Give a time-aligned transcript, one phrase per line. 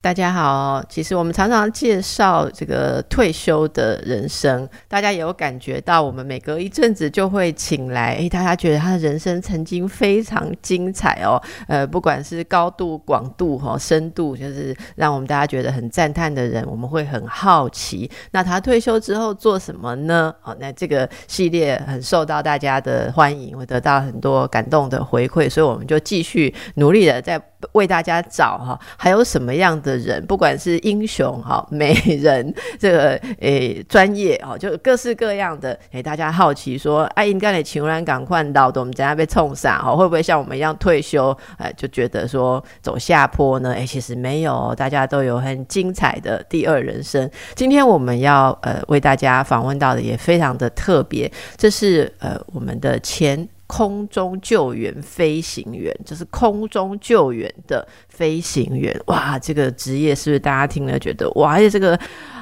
[0.00, 20.32] 大家好，其实我们常常介绍这个退休的人生，大家也有感觉到，我们每隔一阵子就会请来，诶，大家觉得他的人生曾经非常精彩哦，呃，不管是高度、广度、哈深度，就是让我们大家觉得很赞叹的人，我们会很好奇，那他退休之后做什么呢？
[20.44, 27.42] 哦，那这个系列很受到大家的欢迎，会得到很多感动的回馈，所以我们就继续努力的在。
[27.72, 30.24] 为大家找哈，还有什么样的人？
[30.26, 35.78] 不管是英雄哈、美人， 这个诶专业哦，就各式各样的。
[35.92, 41.36] 诶，大家好奇说，哎，应该得情然赶快到的，我们等下被冲散哈，会不会像我们一样退休？
[41.56, 43.74] 哎，就觉得说走下坡呢？
[43.74, 47.28] 哎，其实没有，大家都有很精彩的第二人生。
[47.54, 53.48] 今天我们要呃为大家访问到的也非常的特别，这是呃我们的前。
[53.68, 58.98] 空中救援飞行员，就是空中救援的飞行员。
[59.06, 61.96] 哇，这个职业是不是大家听了觉得哇，而且这个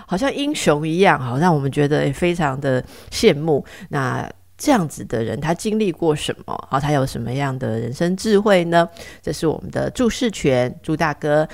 [0.07, 3.63] 好像英雄一样，好让我们觉得非常的羡慕。
[3.91, 6.69] 那这样子的人，他经历过什么？
[6.71, 8.89] 好，他有什么样的人生智慧呢？
[9.21, 11.47] 这是我们的祝世权朱大哥，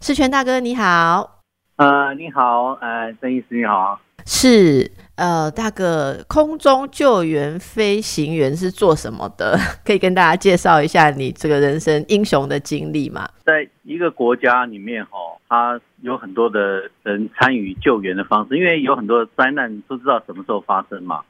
[0.00, 1.42] 世权大哥你好。
[1.76, 3.98] 呃，你好，呃，郑医师你好。
[4.26, 4.92] 是。
[5.16, 9.56] 呃，大哥，空中救援飞行员是做什么的？
[9.86, 13.28] 可以跟大家介绍一下你这个人生英雄的经历吗？
[13.44, 15.10] 在一个国家里面，哈，
[15.48, 21.22] 他有很多的人参与救援的方式，因为有很多灾难不知道什么时候发生嘛，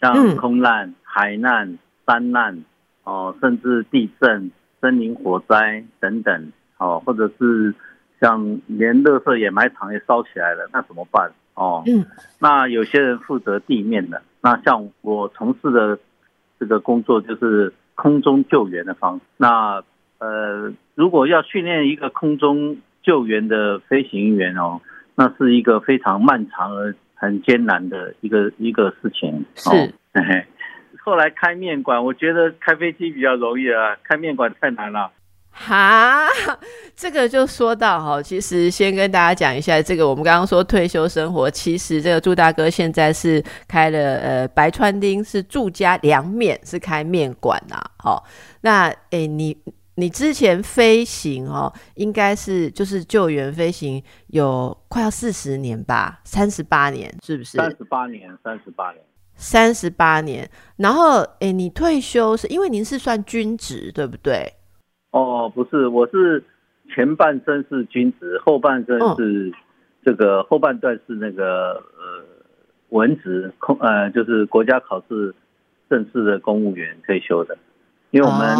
[0.00, 1.76] 像空难、海难、
[2.06, 2.64] 山难，
[3.02, 7.74] 哦，甚至地震、森林火灾等等，哦，或者是
[8.20, 11.28] 像连垃圾掩埋场也烧起来了，那怎么办？
[11.54, 12.06] 哦，嗯，
[12.38, 15.98] 那有些人负责地面的，那像我从事的
[16.58, 19.20] 这个工作就是空中救援的方。
[19.36, 19.82] 那
[20.18, 24.80] 呃，如果要训练一个空中救援的飞行员哦，
[25.14, 29.44] 那是一个非常漫长而很艰难的一个一个事情。
[29.54, 29.70] 是，
[31.04, 35.10] 后来开面馆，我觉得开飞机比较容易啊，开面馆太难了。
[35.54, 36.26] 哈，
[36.96, 47.76] 这个就说到哈，其实先跟大家讲一下，这个我们刚刚说退休生活，其实这个朱大哥现在是开了呃白川町是住家凉面，是开面馆呐。
[47.98, 48.24] 好，
[48.62, 49.56] 那诶你
[49.96, 57.58] 你之前飞行哦，应该是就是救援飞行有快要四十年吧，三十八年是不是？
[57.58, 59.04] 三十八年，三十八年，
[59.36, 60.48] 三十八年。
[60.76, 64.50] 然后诶，你退休是因为您是算军职对不对？
[65.12, 66.42] 哦，不是，我是
[66.88, 69.52] 前半生是军职，后半生是
[70.02, 72.24] 这个后半段是那个呃
[72.88, 75.34] 文职空呃就是国家考试
[75.90, 77.58] 正式的公务员退休的，
[78.10, 78.56] 因为我们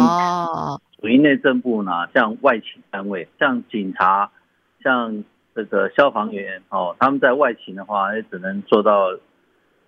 [1.01, 4.29] 属于内政部呢，像外勤单位，像警察，
[4.83, 5.23] 像
[5.55, 9.07] 这个消防员哦，他们在外勤的话也只能做到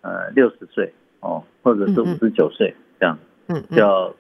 [0.01, 4.15] 呃六十岁哦，或者是五十九岁这样，嗯，叫。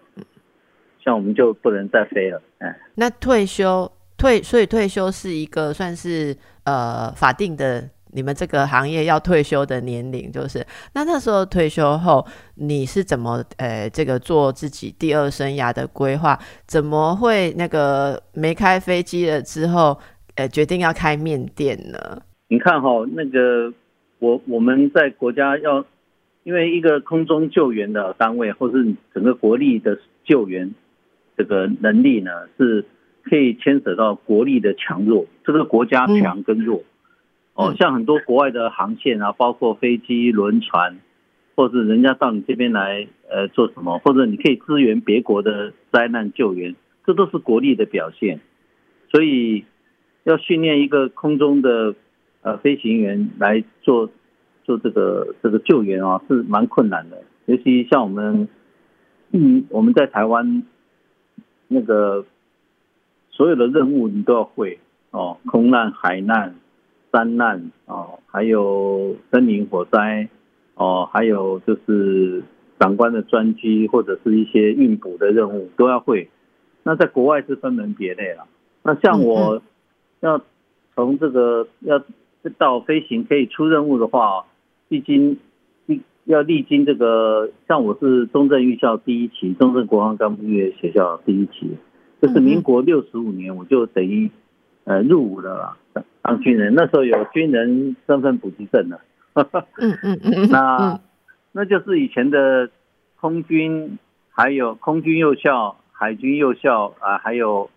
[1.05, 16.39] 像我们就不能再飞了，哎，那退休退，所以退休是一个算是呃法定的，你们这个行业要退休的年龄，就是那那时候退休后，你是怎么呃这个做自己第二生涯的规划？
[16.65, 19.95] 怎么会那个没开飞机了之后，
[20.33, 22.19] 呃决定要开面店呢？
[22.47, 23.71] 你看哈，那个
[24.17, 25.85] 我我们在国家要，
[26.43, 30.73] 因为一个空中救援的单位，或是整个国力的救援。
[31.37, 32.85] 这个能力呢，是
[33.23, 36.83] 可以牵扯到国力的强弱，这个国家强跟弱。
[37.55, 40.97] 哦，像很多国外的航线啊，包括飞机、轮船，
[41.55, 46.75] 或者人家到你这边来，呃，做什么，或者你可以支援别国的灾难救援，
[47.05, 48.41] 这都是国力的表现。
[49.09, 49.63] 所以，
[50.25, 51.95] 要训练一个空中的
[52.41, 54.09] 呃飞行员来做
[54.65, 57.23] 做这个这个救援啊，是蛮困难的。
[57.45, 58.49] 尤其像我们，
[59.31, 60.63] 嗯，我们在台湾。
[61.67, 62.25] 那个
[63.29, 64.79] 所有的任务你都要会
[65.11, 66.55] 哦，空难、海难、
[67.11, 70.27] 山难哦，还有森林火灾
[70.75, 72.43] 哦，还有就是
[72.79, 76.29] 长官的专机或者是一些运补的任务都要会。
[76.83, 78.45] 那在国外是分门别类了。
[78.83, 79.61] 那像我
[80.19, 80.41] 要
[80.93, 82.01] 从这个要
[82.57, 84.45] 到飞行可以出任务的话，
[84.89, 85.37] 历经历
[86.25, 91.77] 要历经这个，像我是中正预校第一期，中正国防干部学校第一期，
[92.21, 94.29] 就是民国六十五年，我就等于
[94.85, 96.73] 呃入伍了啦，当军人。
[96.73, 98.99] 那时候有军人身份补给证的。
[99.77, 100.99] 嗯嗯嗯，那
[101.51, 102.69] 那就是以前的
[103.19, 103.99] 空军，
[104.29, 107.69] 还有空军幼校、海军幼校啊，还有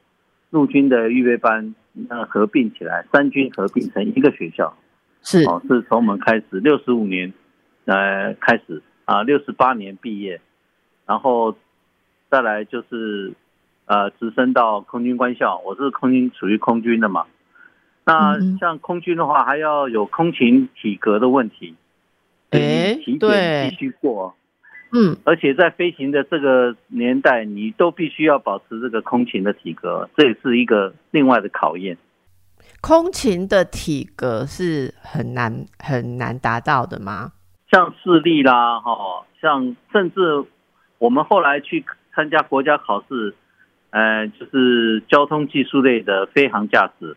[0.50, 4.74] 陆军的预备班，那合并起来，三军合并成一个学校。
[5.20, 7.34] 是哦，是从我们开始六十五年，
[7.88, 10.42] 呃，开始啊，六十八年毕业，
[11.06, 11.56] 然后
[12.30, 13.32] 再来就是
[13.86, 15.58] 呃，直升到空军官校。
[15.64, 17.24] 我是空军，属于空军的嘛。
[18.04, 21.76] 那像空军的话，还要有空勤体格的问题，
[22.50, 24.34] 哎，体检必须过。
[24.92, 31.96] 嗯，而且在飞行的这个年代，你都必须要保持这个空勤的体格，这也是一个另外的考验。
[32.82, 37.32] 空勤的体格是很难很难达到的吗？
[37.70, 40.44] 像视力啦，哈，像甚至
[40.98, 41.84] 我们后来去
[42.14, 43.34] 参加国家考试，
[43.90, 47.16] 呃，就是交通技术类的飞行驾驶，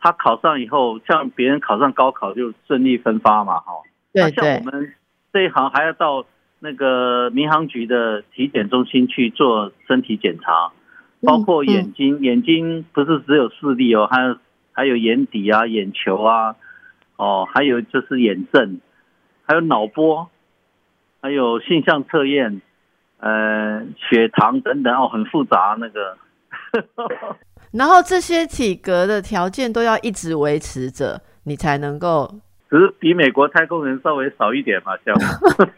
[0.00, 3.72] 他考上以后，像别人考上高考就顺利分发嘛，哈。
[4.12, 4.32] 对对。
[4.32, 4.94] 像我们
[5.32, 6.24] 这一行还要到
[6.60, 10.72] 那个民航局的体检中心去做身体检查，
[11.22, 14.36] 包括眼睛，眼睛不是只有视力哦，还有。
[14.74, 16.56] 还有眼底啊、眼球啊，
[17.16, 18.80] 哦，还有就是眼症，
[19.42, 20.28] 还有脑波，
[21.20, 22.62] 还有性向测验，
[23.18, 26.16] 呃，血糖等等哦，很复杂那个。
[27.72, 32.32] 然后这些体格的条件都要一直维持着，你才能够。
[32.72, 35.14] 只是比美国太空人稍微少一点嘛，像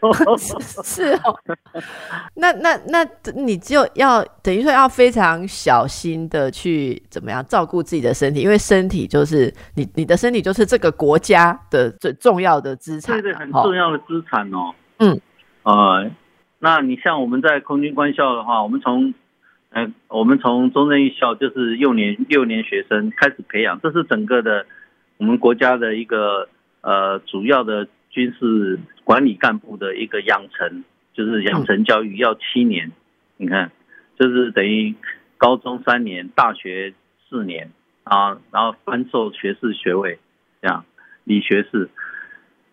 [0.81, 1.37] 是哦。
[2.35, 3.05] 那那那
[3.35, 14.73] 你就要等于说要非常小心的去怎么样照顾自己的身体，因为身体就是你你的身体就是这个国家的最重要的资产，对对，很重要的资产哦。
[14.99, 15.19] 嗯，
[15.63, 16.09] 呃，
[16.59, 19.13] 那你像我们在空军官校的话，我们从
[19.71, 24.65] 嗯我们从中正一校就是幼年幼年学生开始培养，这是整个的
[25.17, 26.47] 我们国家的一个。
[26.85, 30.83] 呃，主要的军事管理干部的一个养成，
[31.15, 32.91] 就是养成教育要七年，
[33.37, 33.71] 你看，
[34.19, 34.93] 就是等于
[35.37, 36.93] 高中三年，大学
[37.27, 37.71] 四年
[38.03, 40.19] 啊，然后颁授学士学位，
[40.61, 40.85] 这样，
[41.23, 41.89] 理学士，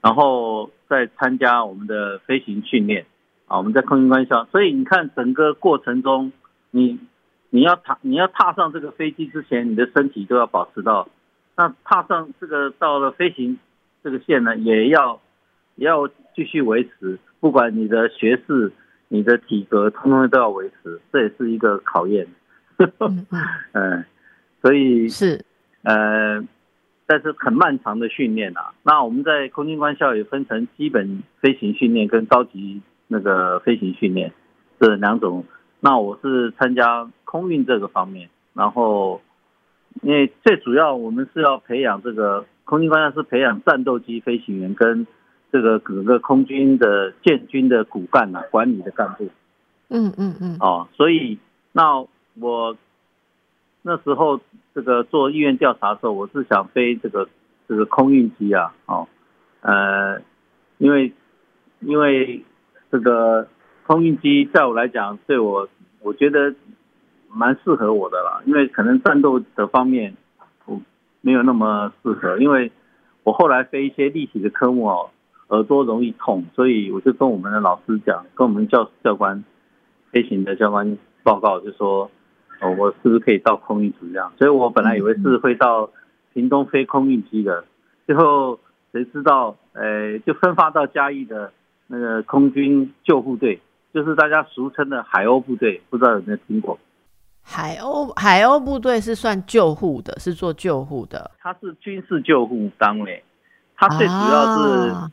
[0.02, 3.06] 然后再参加我们的飞行训练
[3.46, 6.32] 啊，我们在空军官校，所以你看整个过程中，
[6.70, 7.00] 你
[7.48, 11.08] 你要踏你要踏上这个飞机之前，你的身体都要保持到，
[11.56, 13.58] 那踏上这个到了飞行。
[14.02, 15.20] 这个线呢，也要
[15.76, 18.72] 也要继续维持，不管你的学识、
[19.08, 22.26] 你的体格，通通都要维持，这也是一个考验。
[23.72, 24.04] 嗯，
[24.60, 25.44] 所以是
[25.82, 26.42] 呃，
[27.06, 28.74] 但是很漫长的训练啊。
[28.82, 34.32] 那我们在空军官校也分成基本飞行训练跟高级那个飞行训练
[34.80, 35.44] 这两种。
[35.80, 39.22] 那我是参加空运这个方面，然后
[40.02, 42.44] 因为最主要我们是要培养这个。
[42.64, 45.06] 空军官校是培养战斗机飞行员跟
[45.50, 49.28] 这个各个空军的建军的骨干呐，管理的干部。
[49.88, 50.56] 嗯嗯嗯。
[50.60, 51.38] 哦，所以
[51.72, 52.06] 那
[52.40, 52.76] 我
[53.82, 54.40] 那时候
[54.74, 57.28] 这个做意愿调查的时候，我是想飞这个
[57.68, 59.08] 这个空运机啊，哦，
[59.60, 60.20] 呃，
[60.78, 61.12] 因为
[61.80, 62.42] 因为
[62.90, 63.48] 这个
[63.86, 65.68] 空运机在我来讲，对我
[66.00, 66.54] 我觉得
[67.28, 70.14] 蛮适合我的啦，因为可能战斗的方面。
[71.22, 72.70] 没有那么适合，因为
[73.24, 75.10] 我后来飞一些立体的科目哦，
[75.48, 79.42] 耳朵容易痛，所以我就跟我们的老师讲，跟我们教教官
[80.10, 82.10] 飞行的教官报告，就说
[82.60, 84.32] 哦，我是不是可以到空运组这样？
[84.36, 85.90] 所以我本来以为是会到
[86.32, 87.64] 屏东飞空运机的，
[88.06, 88.58] 最后
[88.90, 91.52] 谁知道，呃，就分发到嘉义的
[91.86, 93.60] 那个空军救护队，
[93.94, 96.78] 就是大家俗称的海鸥部队，不知道有没有听过？
[97.44, 101.30] 海鸥海鸥部队是算救护的，是做救护的。
[101.40, 103.22] 它是军事救护单位，
[103.76, 105.10] 它最主要是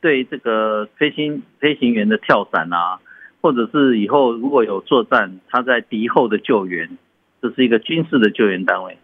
[0.00, 2.98] 对这个飞行飞行员的跳伞啊，
[3.42, 6.96] 或者是以后如果有作战，他在敌后的救援，
[7.42, 8.96] 这是一个军事的救援单位。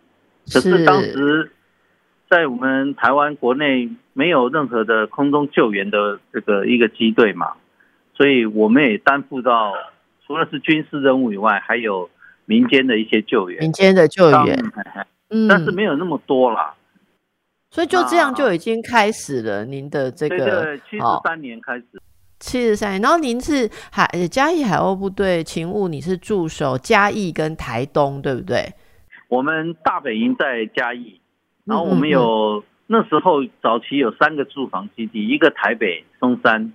[0.47, 1.51] 可是当时
[2.31, 7.55] 在我们台湾国内没有任何的空中救援的这个一个机队嘛，
[8.15, 9.75] 所以我们也担负到
[10.27, 12.09] 除了是军事任务以外，还有。
[12.49, 14.59] 民间的一些救援，民间的救援，
[15.29, 16.75] 嗯，但是没有那么多啦，
[17.71, 19.67] 所以就这样就已经开始了。
[19.67, 21.85] 您的这个七十三年开始，
[22.41, 28.73] 七十三年，然后您是海嘉义海鸥部队勤务，你是驻守嘉义跟台东，对不对？
[29.29, 31.21] 我们大本营在嘉义，
[31.67, 36.73] 然后我们有那时候早期有三个驻防基地，一个台北松山，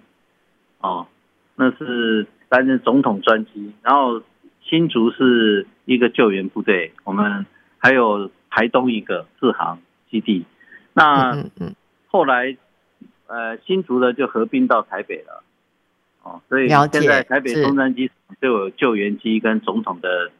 [0.81, 1.07] 哦，
[1.55, 4.21] 那是担任总统专机，然后。
[4.63, 7.45] 新竹是一个救援部队，我们
[7.77, 9.79] 还有台东一个自航
[10.09, 10.45] 基地，
[10.93, 11.45] 那
[12.07, 12.57] 后来
[13.27, 15.43] 呃新竹的就合并到台北了，
[16.23, 20.31] 哦，所以现在台北松山机场就有救援机跟总统的。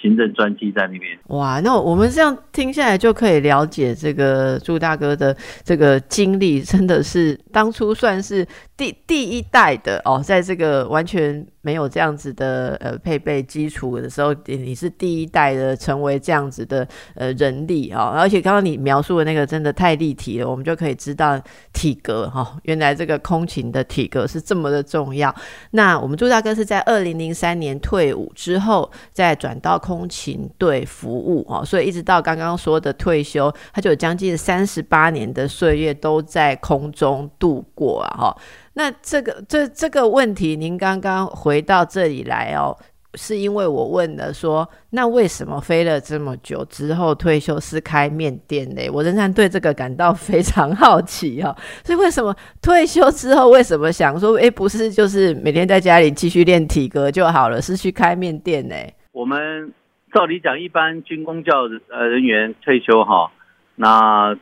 [0.00, 5.34] 行政专机在那边哇，那我们这样听下来就可以了解这个朱大哥的
[5.64, 21.40] 这个经历，真的是当初算是第第一代的哦，在这个完全没有这样子的呃配备基础的时候，你是第一代的成为这样子的呃人力啊，而且刚刚你描述的那个真的太立体了，我们就可以知道
[21.72, 25.34] 体格哈，原来这个空勤的体格是这么的重要。
[25.70, 29.80] 那我们朱大哥是在二零零三年退伍之后，再转到。
[29.86, 38.36] 空勤队服务哦，所以一直到刚刚说的退休，他就有将近三十八年的岁月都在空中度过啊哈。
[38.72, 42.76] 那这个这这个问题，您刚刚回到这里来哦，
[43.14, 48.90] 是因为我问了说，那为什么飞了这么久之后退休是开面店呢？
[48.92, 51.54] 我仍然对这个感到非常好奇哦。
[51.86, 58.74] 所以为什么退休之后为什么想说，哎，不是就是每天在家里继续练体格就好了，是去开面店呢？
[59.16, 59.72] 我们
[60.12, 63.32] 照理讲，一般军工教呃人员退休哈，
[63.74, 64.36] 那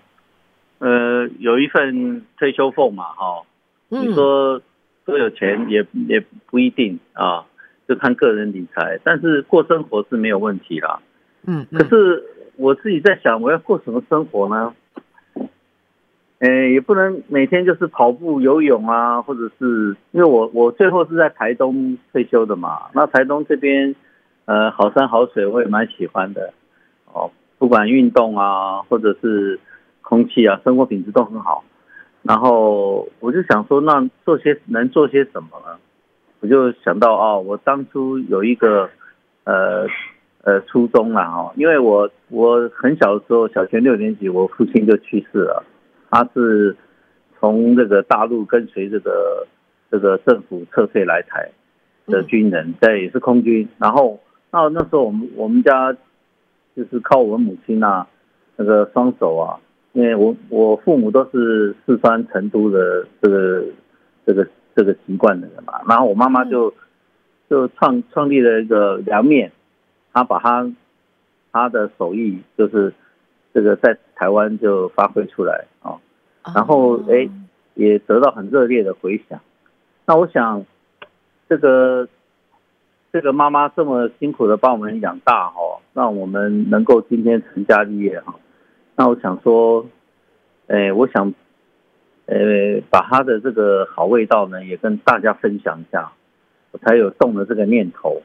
[0.79, 3.43] 呃有一份退休俸嘛哈，
[3.89, 4.61] 你说
[5.05, 7.47] 多有钱也也不一定啊，
[7.87, 10.99] 就看个人理财，但是过生活是没有问题啦。
[11.47, 12.25] 嗯，可是
[12.57, 14.75] 我自己在想，我要过什么生活呢？
[16.41, 23.95] 哎，也不能每天就是跑步、游泳啊，或者是因为我我最后是在台东退休的嘛，那台东这边。
[24.47, 26.53] 呃，好山好水我也蛮喜欢的，
[27.11, 29.59] 哦，不管运动啊，或者是
[30.03, 31.65] 空气啊，生活品质都很好。
[32.21, 35.79] 然后我就想说，那做些能做些什么呢？
[36.41, 38.91] 我就想到哦，我当初有一个
[39.45, 39.87] 呃
[40.43, 45.65] 呃初衷了哈，因为我我很小的时候，小学六年级，我父亲就去世了，
[46.11, 46.77] 他是
[47.41, 49.47] 从这个大陆跟随这个
[49.91, 51.51] 这个政府撤退来台
[52.07, 54.21] 的军人，在也是空军，然后。
[54.55, 55.93] 那那时候我们我们家
[56.77, 58.07] 就是靠我母亲呐，
[58.55, 59.59] 那个双手啊，
[59.95, 63.65] 因为我我父母都是四川成都的这个
[64.25, 64.47] 这个
[64.77, 66.73] 这个籍贯的人嘛，然后我妈妈就
[67.51, 69.51] 就创创立了一个凉面，
[70.13, 70.73] 她把她
[71.51, 72.95] 她的手艺就是
[73.53, 75.99] 这个在台湾就发挥出来啊，
[76.55, 77.29] 然后哎
[77.75, 79.41] 也得到很热烈的回响，
[80.07, 80.65] 那我想
[81.49, 82.09] 这个。
[83.15, 88.35] 这个妈妈这么辛苦的把我们养大哈，让我们能够今天成家立业哈。
[88.97, 89.87] 那我想说，
[90.67, 91.33] 哎，我想，
[92.27, 92.35] 呃，
[92.91, 96.11] 把他的这个好味道呢，也跟大家分享一下，
[96.73, 98.21] 我才有动了这个念头。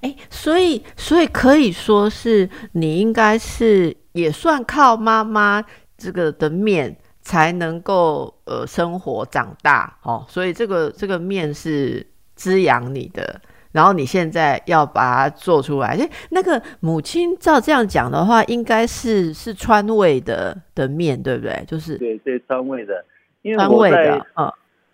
[0.00, 5.64] 哎，所以，所以可以说是你应该是也算靠妈妈
[5.96, 10.24] 这个的面才能够呃生活长大哦。
[10.26, 13.40] 所以这个这个面是滋养你的。
[13.74, 21.64] 然后你现在要把它做出来，哎，那个母亲照这样讲的话，应该是是川味的的面，对不对？
[21.66, 23.04] 就是对对川味的，
[23.42, 24.22] 因为我在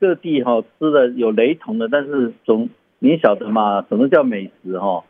[0.01, 2.71] 各地哈吃的有雷同的，但是总
[3.01, 5.05] 你晓得嘛，什么叫美食哈？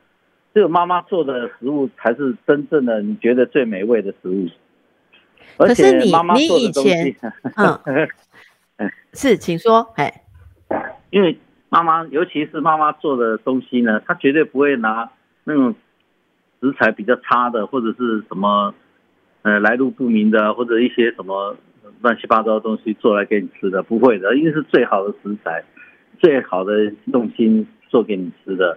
[0.52, 4.48] 只有妈妈做的食物才是真正的你觉得最美味的食物。
[5.56, 7.14] 可是你你以前
[7.54, 10.24] 嗯，是，请说，哎，
[11.10, 11.38] 因为。
[11.70, 15.08] 妈妈，尤其是妈妈做的东西呢，她绝对不会拿
[15.44, 15.74] 那种
[16.60, 18.74] 食材比较差的，或者是什么
[19.42, 21.56] 呃来路不明的，或者一些什么
[22.02, 25.64] 乱七八糟的东西做来给你吃的，不会的，因为是最好的食材，
[26.18, 28.76] 最好的用心做给你吃的。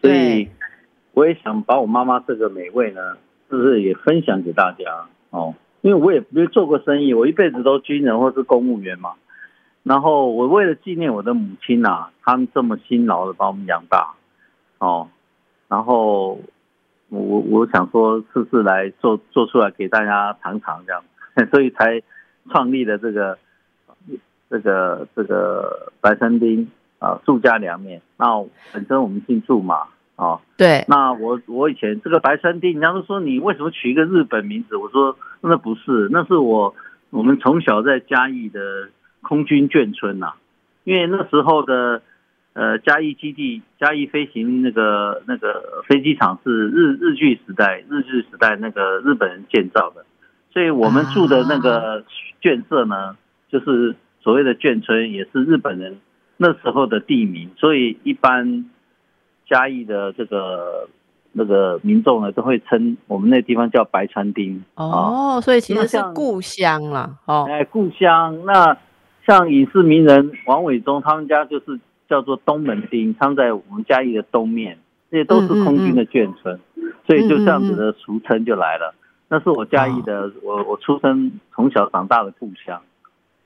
[0.00, 0.48] 所以
[1.12, 3.00] 我也想把我妈妈这个美味呢，
[3.50, 5.54] 是不是也分享给大家哦？
[5.82, 9.14] 因为我也没做过生意，我一辈子都军人或是公务员嘛。
[9.82, 14.14] 然后我为了纪念我的母亲呐，他们这么辛劳的把我们养大，
[14.78, 15.08] 哦，
[15.68, 16.38] 然后
[17.08, 21.02] 我我想说试试来做做出来给大家尝尝这样，
[21.50, 22.02] 所以才
[22.50, 23.38] 创立了这个
[24.50, 28.02] 这个这个白山丁啊住家凉面。
[28.18, 28.26] 那
[28.74, 30.84] 本身我们姓祝嘛，啊，对。
[30.88, 34.76] 那我我以前这个白山丁，人家都说你为什么取一个日本名字？
[34.76, 36.74] 我说那不是，那是我
[37.08, 38.60] 我们从小在嘉义的。
[39.22, 40.32] 空军眷村呐，
[40.84, 42.02] 因为那时候的
[42.52, 50.04] 呃嘉义基地、嘉义飞行那个那个飞机场是日日据时代、日据时代那个日本人建造的，
[50.52, 52.04] 所以我们住的那个
[52.42, 53.16] 眷舍呢，
[53.50, 55.98] 就是所谓的眷村，也是日本人
[56.36, 58.64] 那时候的地名，所以一般
[59.48, 60.88] 嘉义的这个
[61.32, 64.62] 那个民众呢都会称我们那地方叫白川町。
[64.74, 67.18] 哦，所以其实是故乡了。
[67.26, 68.44] 哦，哎，故乡。
[68.44, 68.76] 那
[69.30, 74.76] 像影视名人王伟忠他们家就是叫做东门町，他们在我们嘉义的东面，
[75.08, 76.58] 这些都是空军的眷村，
[77.06, 78.92] 所以就这样子的俗称就来了。
[79.28, 82.82] 那是我嘉义的，我我出生从小长大的故乡，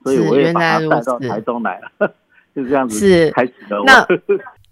[0.03, 2.11] 所以我也把他带到台中来了，
[2.55, 3.83] 就这样子开始了。
[3.85, 4.03] 那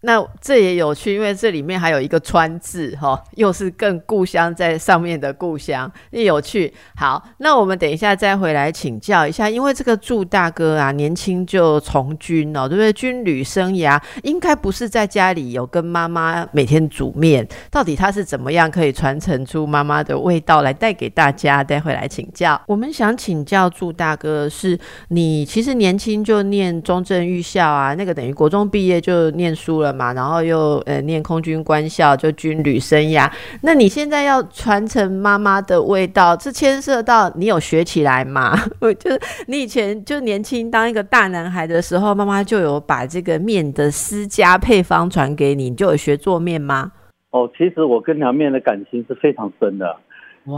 [0.06, 6.74] 那这也有趣，因为这里面还有一个川字哈，又是更故乡在上面的故乡，也有趣。
[6.98, 12.92] 好，那我们等一下再回来请教一下，因为这个祝大哥啊，年轻就从军哦，对不对？
[12.92, 21.64] 军旅生涯应该不是在家里有跟妈妈每天煮面，到底他是怎么样可以传承出妈妈的味道来带给大家？
[21.64, 22.62] 待会来请教。
[22.68, 29.93] 我们想请教祝大哥，是你其实年轻就念中正预校啊，那个等于国中毕业就念书了。
[29.94, 33.30] 嘛，然后又呃念空军官校，就军旅生涯。
[33.62, 38.56] 那你现在要传承妈妈的味道，这牵涉到你有学起来吗？
[39.00, 46.92] 就是你以前就年轻当一个大男孩的时候，妈妈就有把这个面的私家配方传给你，你就有学做面吗？
[47.32, 49.98] 哦，其实我跟凉面的感情是非常深的，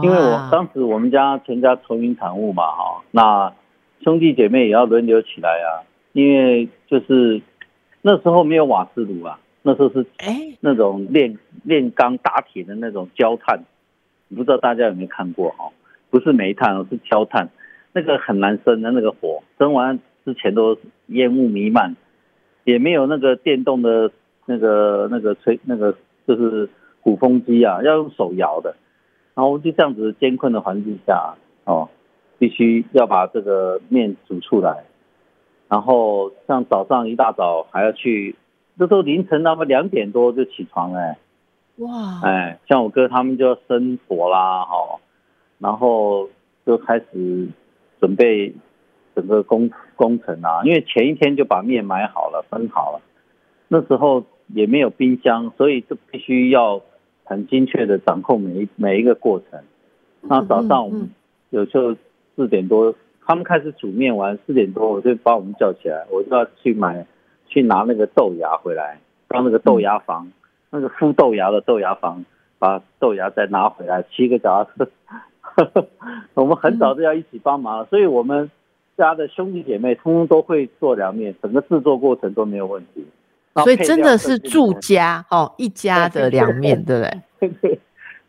[0.03, 3.53] 因为我当时我们家全家愁云惨雾嘛，哈，那
[4.03, 7.41] 兄弟姐妹也要轮流起来啊，因为就是。
[8.07, 13.63] 那时候没有瓦斯炉啊，那时候是哎那种炼炼钢打铁的那种焦炭，
[14.29, 15.73] 不知道大家有没有看过哦？
[16.11, 17.49] 不是煤炭哦，是焦炭，
[17.93, 21.95] 那个很难生的那个火，生完之前都烟雾弥漫，
[22.63, 24.11] 也没有那个电动的
[24.45, 25.95] 那个那个吹那个
[26.27, 26.69] 就是
[27.01, 28.75] 鼓风机啊，要用手摇的，
[29.33, 31.33] 然后就这样子艰困的环境下
[31.63, 31.89] 哦，
[32.37, 34.83] 必须要把这个面煮出来。
[35.67, 38.35] 然后像早上一大早还要去，
[38.77, 41.17] 这时候凌晨那么两点多就起床哎，
[41.77, 44.99] 哇，哎，像我哥他们就要生火啦哈，
[45.57, 46.29] 然后
[46.67, 47.47] 就开始
[47.99, 48.53] 准备
[49.15, 53.01] 整个工工程啊，因为前一天就把面买好了分好了，
[53.67, 56.79] 那时候也没有冰箱，所以就必须要
[57.23, 59.63] 很精确的掌控每一每一个过程。
[60.21, 61.09] 那早上我们
[61.49, 61.95] 有时候
[62.35, 62.93] 四点多。
[63.27, 67.03] 他们开始煮面完四点多，我就把我们叫起来，我就要去买，
[67.47, 70.31] 去拿那个豆芽回来，到那个豆芽房，
[70.69, 72.23] 那个孵豆芽的豆芽房，
[72.59, 74.91] 把豆芽再拿回来，骑个脚踏车。
[76.35, 78.51] 我们很早就要一起帮忙，所以我们
[78.95, 83.03] 家的兄弟姐妹通通都会做凉面，整个制作过程都没有问题。
[83.63, 86.99] 所以真的是住家哦，一家的凉面， 对
[87.49, 87.79] 不对？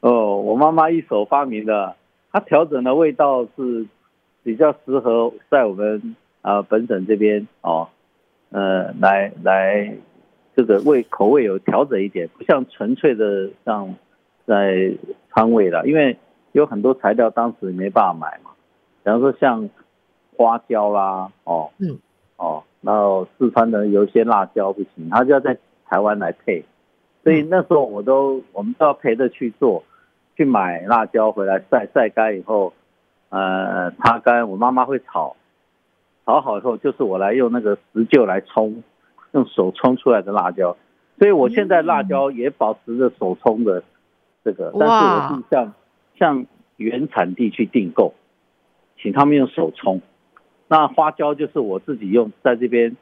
[0.01, 1.95] 哦，我妈妈一手发明的，
[2.33, 3.87] 她调整的味道是。
[4.47, 7.89] 比较适合在我们啊本省这边哦，
[8.51, 9.93] 呃，来来
[10.55, 13.93] 这个味口味有调整一点，不像纯粹的像
[14.47, 14.93] 在
[15.31, 16.17] 川味了，因为
[16.53, 18.53] 有很多材料当时没办法买嘛，
[19.03, 19.69] 比方说像
[20.37, 21.99] 花椒啦，哦，嗯，
[22.37, 26.65] 哦，然后四川的有一些辣椒不行，他就要在台湾来配，
[27.25, 29.83] 所以那时候我都我们都要陪着去做，
[30.37, 32.73] 去买辣椒回来晒晒干以后。
[33.29, 35.37] 呃，擦干，我妈妈会炒，
[36.25, 38.83] 炒好以后就是我来用那个石臼来冲，
[39.33, 40.77] 用手冲出来的辣椒，
[41.19, 43.83] 所以我现在辣椒也保持着手冲的
[44.45, 45.75] 这个，但是我是向
[46.17, 48.15] 向原产地去订购，
[48.97, 50.01] 请他们用手冲。
[50.69, 52.97] 那花椒就是我自己用，在这边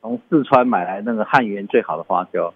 [0.00, 2.54] 从四川买来那个汉源最好的花椒，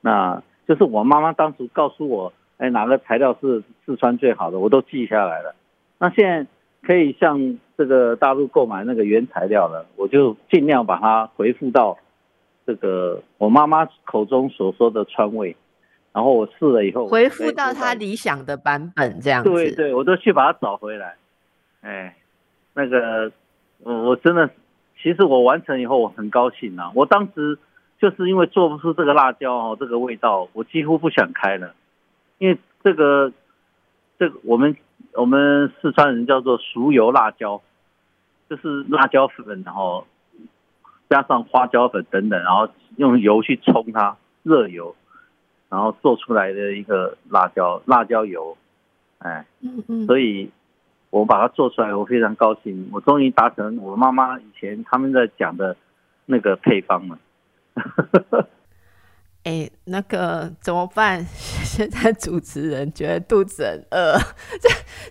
[0.00, 5.54] 那就是我妈妈当时告诉我，哎，哪个材料是四川最好的，我都记下来了。
[5.98, 6.46] 那现在
[6.82, 11.98] 可以向这个大陆购买那个原材料了，我就尽量把它回复到
[12.66, 15.56] 这个我妈妈口中所说的川味，
[16.12, 19.50] 然后我试了以后，回复到他理想的版本这样子。
[19.50, 21.16] 对对，我都去把它找回来。
[21.80, 22.16] 哎，
[22.74, 23.30] 那个
[23.82, 24.48] 我我真的，
[25.02, 26.90] 其实我完成以后我很高兴啊！
[26.94, 27.58] 我当时
[28.00, 31.74] 就是因为做不出这个辣椒哦，这个味道，我几乎不想开了，
[32.38, 33.32] 因为这个
[34.18, 34.76] 这个我们。
[35.16, 37.62] 我们四川人叫做熟油辣椒，
[38.50, 40.04] 就是辣椒粉，然后
[41.08, 44.96] 加上花椒粉等等，然后用油去冲它，热油，
[45.68, 48.56] 然后做出来的一个辣椒辣椒油，
[49.18, 50.50] 哎，嗯嗯，所以
[51.10, 55.76] 我把它做出来，我非常高兴，我终于达成我妈妈以前他们在讲的
[56.26, 57.18] 那个配方了。
[59.44, 61.24] 哎，那个怎么办？
[61.64, 64.18] 现在主持人觉得肚子很饿，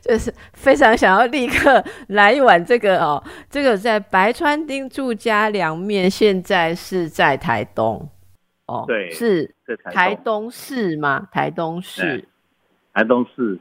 [0.02, 3.24] 这就是非常想要立刻来一碗这个哦。
[3.50, 8.10] 这个在白川町住家凉面，现在是在台东
[8.66, 9.54] 哦，对，是
[9.92, 11.28] 台东市吗？
[11.32, 12.26] 台东市
[12.94, 13.60] 台东市，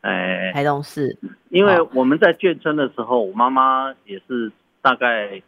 [0.00, 1.16] 哎，台东市，
[1.50, 4.50] 因为我们在眷村的时候，我妈妈也是
[4.80, 5.40] 大概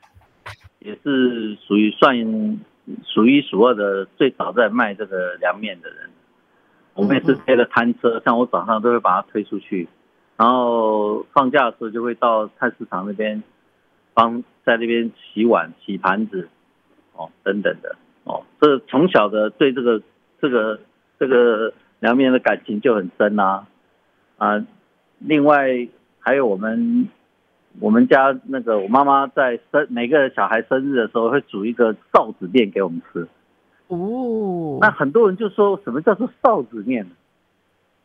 [0.79, 2.17] 也是属于算
[3.05, 6.11] 数一数二的最早在卖这个凉面的人。
[6.95, 9.89] 我们也是推了摊车，像我早上都会把它推出去，
[10.37, 13.43] 然后放假的时候就会到菜市场那边
[14.13, 16.49] 帮在那边洗碗、洗盘子，
[17.15, 20.03] 哦，等等的，哦，这从小的对这个
[20.43, 20.81] 这个
[21.19, 23.67] 这个凉面的感情就很深呐，
[24.37, 24.67] 啊，
[25.21, 27.09] 另外还有我们
[27.79, 33.29] 我们家那个我妈妈在生每个小孩生日的时候会煮一个臊子面给我们吃。
[33.87, 37.07] 哦，那很多人就说什么叫做臊子面？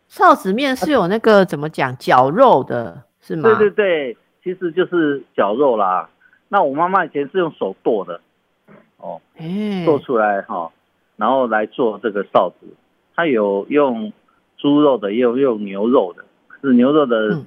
[0.10, 3.44] 臊子面是有那个怎么讲绞肉的，是吗？
[3.44, 6.10] 对对对，其实就是绞肉啦。
[6.48, 8.22] 那我妈妈以前是用手剁的，
[8.98, 9.20] 哦，
[9.86, 10.72] 剁出来哈，
[11.18, 12.68] 然后来做这个臊子。
[13.16, 14.14] 它有用
[14.58, 17.42] 猪肉的，也有用牛肉的，可是牛肉的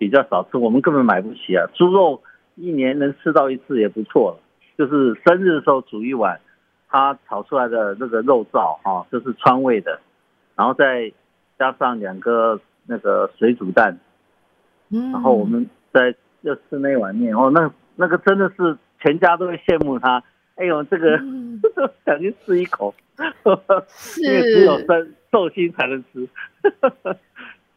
[0.00, 1.66] 比较少吃，我们根本买不起啊。
[1.74, 2.22] 猪肉
[2.56, 4.40] 一年能吃到一次也不错了，
[4.78, 6.40] 就是生日的时候煮一碗。
[6.92, 10.00] 它炒出来的那个肉燥啊，就是川味的，
[10.56, 11.12] 然后再
[11.56, 13.96] 加上两个那个水煮蛋，
[14.90, 20.24] 嗯，然后我们再要吃那碗面哦，那那个真的是全家都会羡慕他。
[20.56, 21.16] 哎呦，这个
[22.04, 22.92] 想去吃一口，
[24.20, 26.28] 因为只有生寿星才能吃，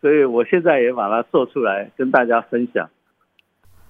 [0.04, 2.90] 所以我现在也把它做出来跟大家分享。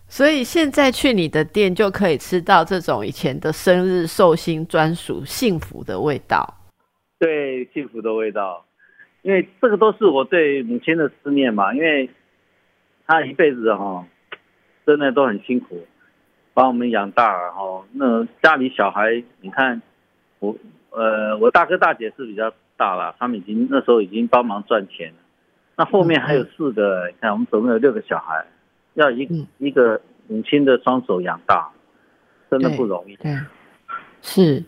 [0.07, 6.55] 所以现在去你的店就可以吃到这种以前的生日寿星专属幸福的味道。
[7.17, 8.63] 对，幸福的味道，
[9.23, 11.73] 因为这个都是我对母亲的思念嘛。
[11.73, 12.07] 因为
[13.07, 14.05] 她一辈子哈，
[14.85, 15.87] 真的都很辛苦，
[16.53, 17.83] 把我们养大哈。
[17.93, 19.81] 那家里小孩，你看
[20.37, 20.55] 我
[20.91, 25.22] 呃，我大哥大姐是比较大了，他们已经那时候已经帮忙赚钱了。
[25.75, 28.45] 那后面还有四个，你看我们总共有六个小孩。
[28.95, 31.67] 要一一个母亲的双手养大，
[32.51, 33.15] 真的不容易。
[33.15, 33.35] 对，
[34.21, 34.63] 是。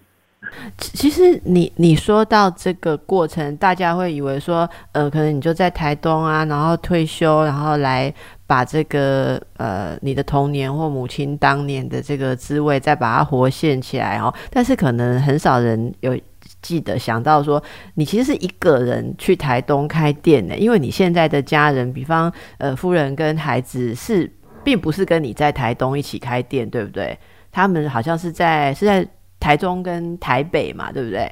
[0.78, 8.12] 其实你你说到这个过程，大家会以为说，呃，可能你就在台东啊，然后退休，然后来
[8.48, 14.34] 把这个呃你的童年或母亲当年的这个滋味，再把它活现起来哦。
[14.50, 16.18] 但是可能很少人有。
[16.66, 17.62] 记得想到说，
[17.94, 24.28] 你其实是一个人去台东开店的，因为你现在的家人，比方呃夫人跟孩子是，
[24.64, 27.16] 并不是跟你在台东一起开店，对不对？
[27.52, 29.08] 他们好像是在是在
[29.40, 31.32] 台中跟台北嘛，对不对？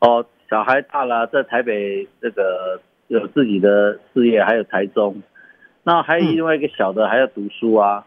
[0.00, 5.22] 哦，小孩大了，在台北这个有自己的事业，还有台中，
[5.84, 8.04] 那还有另外一个小的还要读书啊，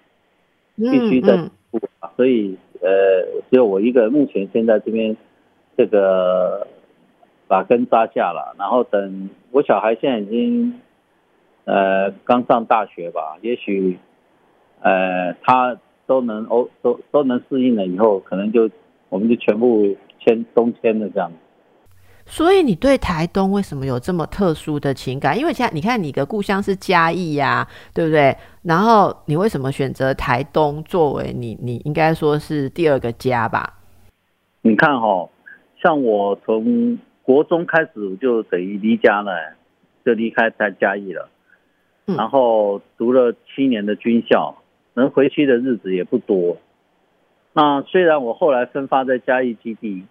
[0.75, 1.35] 必须在
[1.71, 1.81] 读，
[2.15, 5.17] 所以呃，只有我一个，目前现在这边。
[5.77, 6.67] 这个
[7.47, 10.79] 把根扎下了，然后等我小孩现在已经
[11.65, 13.99] 呃刚上大学吧，也许
[14.81, 18.69] 呃他都能哦都都能适应了以后，可能就
[19.09, 21.31] 我们就全部迁东迁了这样。
[22.25, 25.37] 所以你对台东为什么有这么特殊的情感？
[25.37, 28.35] 因为现在你看你的故乡是嘉义呀，对不对？
[28.63, 33.75] 然后你为什么选择台东作为你你应该说是第二个家吧？
[34.61, 35.29] 你看哈。
[35.85, 39.53] 像我从国中开始就等于离家了，
[40.03, 41.29] 就离开在嘉义了，
[42.05, 44.55] 然后读了七年的军校，
[44.95, 46.57] 能回去的日子也不多。
[47.53, 50.07] 那虽然我后来分发在嘉义基地，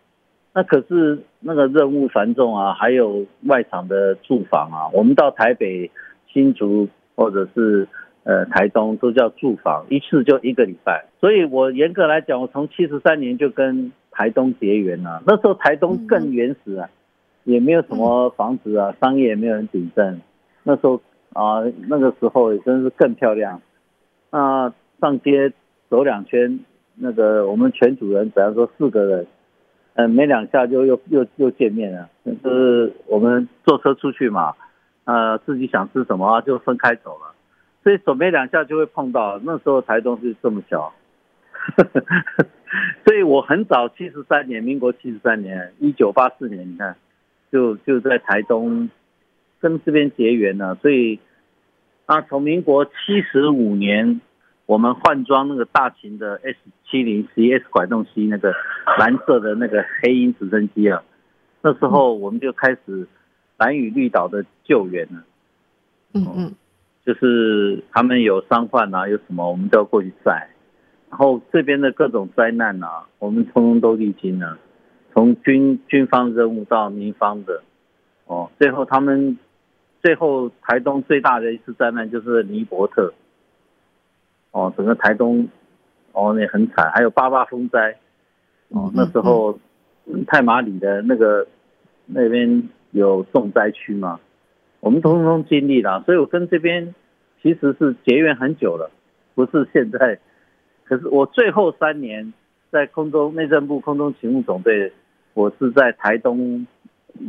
[0.53, 5.91] 那可是那个任务繁重啊，还有外场的驻防啊，我们到台北、
[6.33, 7.89] 新竹或者是
[8.23, 11.07] 呃台东都叫住房，一次就一个礼拜。
[11.21, 13.91] 所以我严格来讲，我从七十三年就跟。
[14.15, 16.89] 台东结缘啊，那时候台东更原始啊，
[17.43, 20.23] 也没有什么房子啊，商业也没有人顶镇。
[20.63, 23.61] 那时候啊，那个时候也真是更漂亮。
[24.31, 25.53] 那上街
[25.91, 26.61] 走两圈，
[26.95, 29.27] 那个我们全组人，比方说四个人，
[29.95, 32.09] 嗯，没两下就又又又见面了。
[32.25, 34.55] 就是我们坐车出去嘛，
[35.05, 37.35] 呃，自己想吃什么就分开走了，
[37.83, 39.39] 所以走没两下就会碰到。
[39.43, 40.93] 那时候台东是这么小。
[43.05, 46.97] 所以我很早，七十三年，民国七十三年，一九八四年，你看，
[47.53, 48.91] 就就在台东
[49.61, 50.75] 跟这边结缘了。
[50.77, 51.21] 所以，
[52.07, 54.21] 啊，从民国七十五年，
[54.67, 56.57] 我们换装那个大型的 S
[56.91, 58.53] 七零 C S 拐动机，那个
[58.99, 61.03] 蓝色的那个黑鹰直升机啊，
[61.63, 63.07] 那时候我们就开始
[63.57, 65.25] 蓝屿绿岛的救援了。
[66.15, 66.55] 嗯嗯，
[67.05, 70.49] 就是他们有伤患啊，有什么，我们都要过去载。
[71.15, 74.59] 然后这边的各种灾难啊，我们通通都历经了，
[75.13, 77.63] 从军军方任务到民方的，
[78.27, 79.39] 哦，最后他们
[80.03, 83.15] 最后台东最大的一次灾难就是尼伯特，
[84.51, 85.49] 哦，整个台东
[86.11, 87.97] 哦那很惨，还有八八风灾，
[88.71, 89.57] 哦那时候
[90.27, 91.47] 太马里的那个
[92.07, 94.19] 那边有重灾区嘛，
[94.81, 96.93] 我们通通经历了，所以我跟这边
[97.41, 98.91] 其实是结缘很久了，
[99.37, 100.19] 不是现在，
[100.85, 102.33] 可是我最后三年
[102.71, 104.93] 在空中内政部空中勤务总队，
[105.35, 106.67] 我是在台东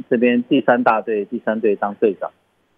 [0.10, 2.32] 这边第三大队第三队当队长。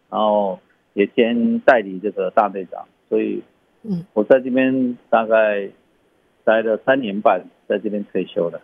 [0.09, 0.57] 然后
[0.93, 3.43] 也兼代理这个大队长，所以，
[3.83, 5.69] 嗯，我在这边大概
[6.45, 8.61] 待了三年半，在这边退休了。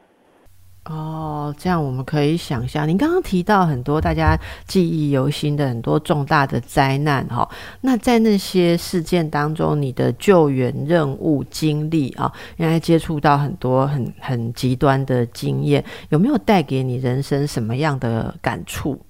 [0.86, 19.06] 哦，这样我们可以想象，您刚刚提到很多大家记忆犹新的很多重大的灾难哈，那在那些事件当中，你的救援任务经历啊，应该接触到很多很很极端的经验，有没有带给你人生什么样的感触？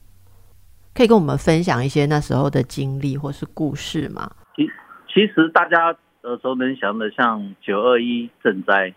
[0.94, 4.32] 可以跟我们分享一些那时候的经历或是故事吗？
[4.56, 4.68] 其
[5.12, 5.88] 其实大家
[6.22, 8.94] 耳熟能详的，像九二一震灾、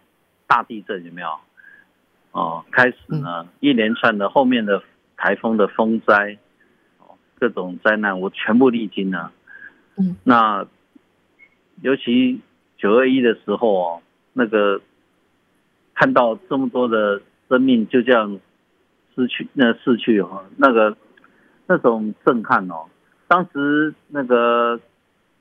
[0.47, 1.29] 大地震有没有？
[2.37, 4.83] 哦，开始呢一连串的后面的
[5.16, 6.38] 台风的风灾，
[6.99, 9.33] 哦，各种灾难我全部历经了。
[9.96, 10.66] 嗯，那
[11.81, 12.40] 尤其
[12.77, 14.81] 九二一的时候哦，那个
[15.94, 18.38] 看到这么多的生命就这样
[19.14, 20.96] 失去，那逝去哦，那个。
[21.68, 22.87] 那种震撼哦，
[23.27, 24.79] 当时那个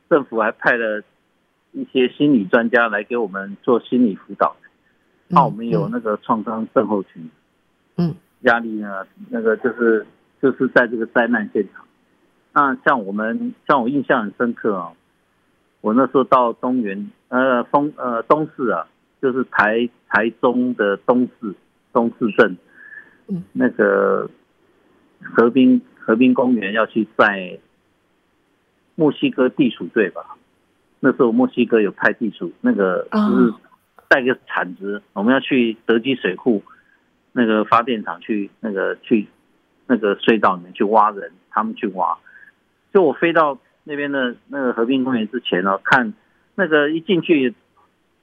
[0.10, 1.04] 政府还派了
[1.72, 4.56] 一些心理专家来给我们做心理辅导，
[5.30, 7.30] 怕我们有那个创伤症候群，
[7.98, 10.06] 嗯，压力呢，那个就是
[10.42, 11.86] 就是在这个灾难现场。
[12.54, 14.92] 那像我们像我印象很深刻啊，
[15.82, 18.88] 我那时候到东园呃丰呃东市啊，
[19.22, 21.54] 就是台台中的东市
[21.92, 22.58] 东市镇，
[23.28, 24.30] 嗯，那个
[25.22, 25.82] 河滨。
[26.08, 27.58] 河滨公园要去载
[28.94, 30.38] 墨西哥地鼠队吧？
[31.00, 33.52] 那时候墨西哥有派地鼠，那个就是
[34.08, 36.64] 带个铲子，我们要去德基水库
[37.32, 39.28] 那个发电厂去那个去
[39.88, 42.18] 那个隧道里面去挖人，他们去挖。
[42.94, 46.14] 就我飞到那边的那个河滨公园之前呢，看
[46.56, 47.54] 那个一进去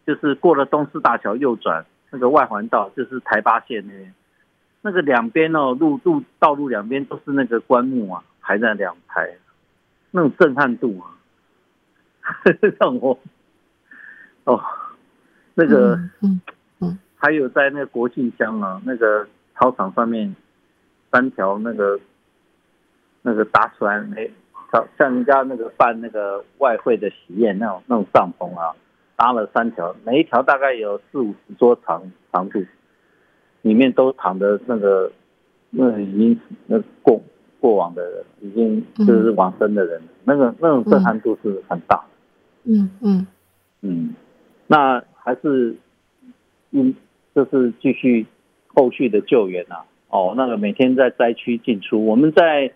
[0.07, 4.14] 就是过了东四大桥右转那个外环道，就是台八线那边。
[4.85, 9.37] 那个两边哦，路路道路两边都是那个棺木啊，排在两排，
[10.11, 11.14] 那种震撼度啊，
[12.81, 13.16] 让我
[14.42, 14.61] 哦，
[15.54, 16.40] 那个嗯
[16.80, 20.34] 嗯，还有在那个国庆乡啊，那个操场上面
[21.10, 21.98] 三条那个
[23.22, 24.28] 那个搭出来，哎，
[24.72, 28.74] 像像人家那个办那个外汇的喜宴那种那种帐篷啊，
[29.16, 32.64] 搭了三条，每一条大概有四五十桌长长度。
[33.62, 35.08] 里面都躺着那个，
[35.70, 37.22] 那已经那过
[37.60, 42.02] 过往的人，已经就是往生的人，那个那种震撼度是很大。
[42.64, 43.24] 嗯嗯
[43.82, 44.16] 嗯，
[44.66, 45.76] 那还是
[46.72, 46.94] 嗯，
[47.35, 48.26] 就是继续
[48.66, 49.85] 后续的救援啊。
[50.08, 52.70] 哦，那个每天在灾区进出，我们在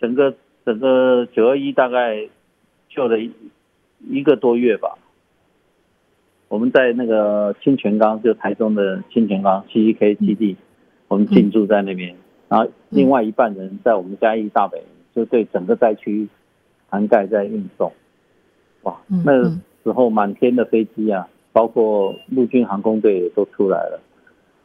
[0.00, 0.34] 整个
[0.64, 2.28] 整个九二一大概
[2.88, 3.30] 救了一
[4.08, 4.96] 一个多月吧。
[6.48, 10.56] 我们在那个清泉岗，就台中的清泉岗 C E K 基地，
[11.08, 12.14] 我们进驻在那边。
[12.48, 14.82] 然后另外一半人在我们嘉义大北，
[15.14, 16.28] 就对整个灾区
[16.88, 17.92] 涵盖在运送。
[18.82, 19.42] 哇，那
[19.82, 24.00] 时候满天的飞机啊，包括陆军航空队也都出来了，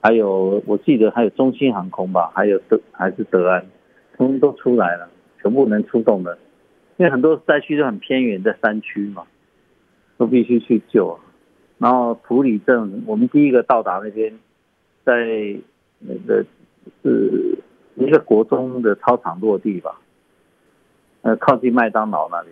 [0.02, 3.63] 还有我记得还有中兴航空吧，还有德还是德安，
[4.17, 5.08] 他们都出来了，
[5.39, 6.36] 全部能出动的。
[6.97, 9.28] 因为很多灾区都很偏远，在山区嘛，
[10.17, 11.19] 都必须去救。
[11.78, 14.34] 然后普里镇，我们第一个到达那边，
[15.06, 15.13] 在
[15.99, 16.43] 那个
[17.04, 17.60] 是
[17.95, 20.02] 一个国中的操场落地吧，
[21.21, 22.49] 呃，靠近麦当劳那里，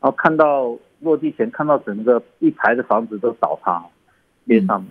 [0.00, 3.84] 然后看到落地前看到整个一排的房子都倒塌，
[4.44, 4.90] 边上面，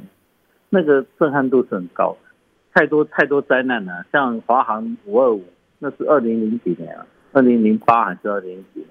[0.70, 2.30] 那个震撼度是很高的，
[2.74, 5.44] 太多太多灾难了，像华航五二五，
[5.80, 8.88] 那是二零零几年啊，二零零八还是二零零几年？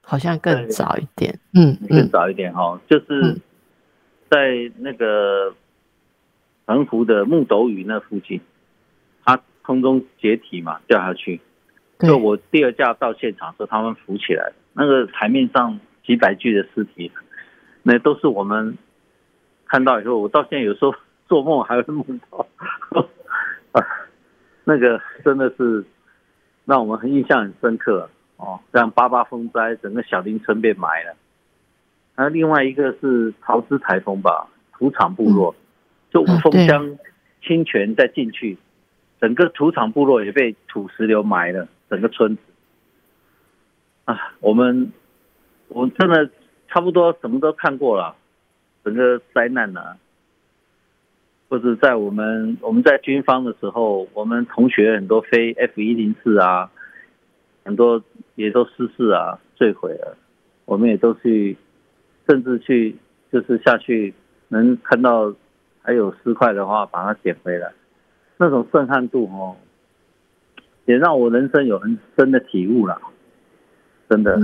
[0.00, 3.36] 好像更早一点，嗯，更早一点哈，就是。
[4.30, 5.52] 在那个
[6.64, 8.40] 横湖的木斗屿那附近，
[9.24, 11.40] 它空中解体嘛，掉下去。
[11.98, 15.80] 就我第二架到现场时候，他们浮起来，那个台面上
[16.10, 17.12] 几百具的尸体，
[17.84, 18.76] 那都是我们
[19.68, 20.92] 看到以后，我到现在有时候
[21.28, 22.44] 做梦还会梦到，
[23.70, 23.86] 啊，
[24.64, 25.84] 那个真的是
[26.64, 28.58] 让我们很印象很深刻哦。
[28.72, 31.14] 像八八风灾，整个小林村被埋了。
[32.16, 35.54] 那另外一个是桃枝台风吧，土场部落，
[36.10, 36.98] 就五峰乡
[37.40, 38.58] 清泉再进去，
[39.20, 42.42] 整个土场部落也被土石流埋了，整个村子。
[44.06, 44.90] 啊，我们
[45.70, 46.28] 我真的
[46.68, 48.14] 差不多什么都看过了，
[48.84, 49.96] 整个灾难呢，
[51.48, 56.70] 或者在我们我们在军方的时候，我们同学很多飞 F 一零四啊，
[57.64, 58.02] 很多
[58.34, 60.16] 也都失事啊，坠毁了，
[60.64, 61.56] 我们也都去，
[62.28, 62.96] 甚至去
[63.32, 64.12] 就是下去
[64.48, 65.34] 能看到
[65.82, 67.72] 还有尸块的话，把它捡回来，
[68.38, 69.56] 那种震撼度哦，
[70.84, 73.00] 也让我人生有很深的体悟了。
[74.08, 74.36] 真的，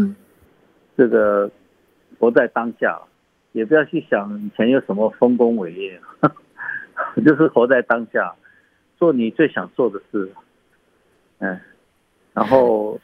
[0.97, 1.51] 这个
[2.19, 3.01] 活在当下，
[3.53, 6.01] 也不要去想以前有什么丰功伟业，
[7.25, 8.35] 就是活在当下，
[8.99, 10.33] 做你最想做的事，
[11.39, 11.61] 嗯，
[12.33, 12.99] 然后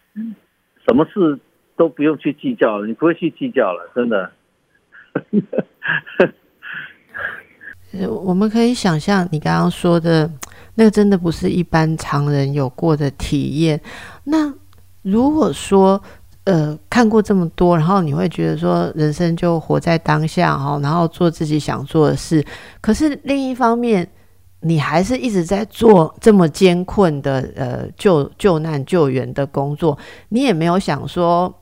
[0.86, 1.38] 什么事
[1.76, 4.32] 都不用去计较，你不会去计较了，真的。
[8.08, 10.30] 我们可以想象你刚刚说的
[10.76, 13.78] 那个，真的不是一般常人有过的体验。
[14.24, 14.50] 那
[15.02, 16.02] 如果说，
[16.44, 22.44] 呃，看过这么多，然后你会觉得说，人生就活在当下哈，然后做自己想做的事。
[22.80, 24.08] 可是另一方面，
[24.58, 29.96] 你还是一直在做这么艰困的呃救救难救援的工作，
[30.30, 31.54] 你也没有想说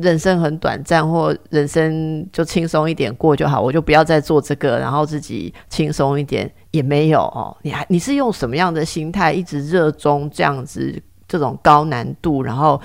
[0.00, 7.56] 人生很短暂，或人生就轻松一点过就好，我就不要再做这个，然后自己轻松一点也没有哦。
[7.62, 12.80] 你还你是用什么样的心态，一直热衷这样子这种高难度，然后？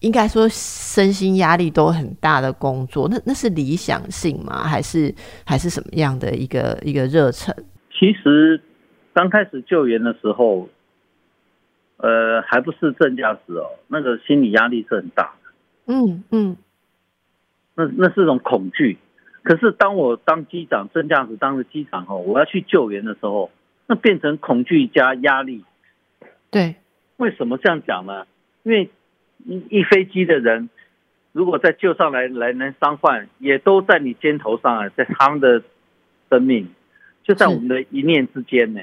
[0.00, 4.62] 应该说，身心压力都很大的工作，那那是理想性吗？
[4.64, 7.54] 还是还是什么样的一个一个热忱？
[7.98, 8.60] 其实
[9.14, 10.68] 刚开始救援的时候，
[11.96, 15.52] 呃，还不是正驾驶哦，那个心理压力是很大的。
[15.86, 16.56] 嗯嗯，
[17.74, 18.98] 那那是种恐惧。
[19.42, 23.50] 可是当我当机长，正驾驶当了机长后，我要去救援的时候，
[23.86, 25.64] 那变成恐惧加压力。
[26.50, 26.74] 对，
[27.16, 28.26] 为什么这样讲呢？
[28.64, 28.90] 因为
[29.46, 30.68] 一一飞机的人，
[31.32, 35.62] 如果再救上来来能伤患，也都在你肩头上啊，在他们的
[36.28, 36.68] 生命
[37.22, 38.80] 就在我们的一念之间呢。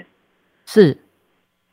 [0.66, 0.98] 是，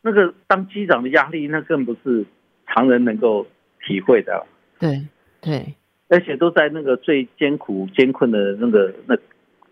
[0.03, 2.25] 那个当机长的压力，那更不是
[2.67, 3.47] 常人能够
[3.87, 4.45] 体会的。
[4.79, 5.07] 对
[5.41, 5.75] 对，
[6.09, 9.17] 而且都在那个最艰苦艰困的那个那